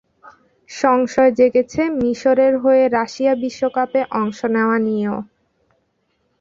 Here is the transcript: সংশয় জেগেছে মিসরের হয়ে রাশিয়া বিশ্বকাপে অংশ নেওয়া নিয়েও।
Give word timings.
সংশয় 0.69 1.31
জেগেছে 1.37 1.81
মিসরের 1.99 2.53
হয়ে 2.57 2.83
রাশিয়া 2.97 3.33
বিশ্বকাপে 3.43 4.01
অংশ 4.13 4.39
নেওয়া 4.55 4.77
নিয়েও। 4.79 5.17